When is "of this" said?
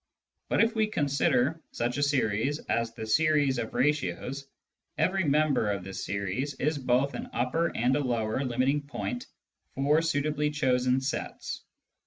5.69-6.03